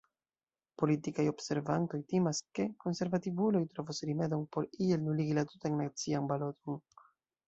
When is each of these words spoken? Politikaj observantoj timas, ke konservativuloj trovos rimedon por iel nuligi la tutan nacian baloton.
Politikaj 0.81 1.25
observantoj 1.31 1.99
timas, 2.13 2.39
ke 2.59 2.65
konservativuloj 2.85 3.61
trovos 3.73 3.99
rimedon 4.13 4.47
por 4.57 4.69
iel 4.87 5.05
nuligi 5.11 5.37
la 5.41 5.45
tutan 5.53 5.77
nacian 5.83 6.31
baloton. 6.33 6.81